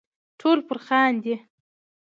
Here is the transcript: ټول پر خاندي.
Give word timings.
ټول 0.39 0.57
پر 0.67 0.77
خاندي. 0.87 1.35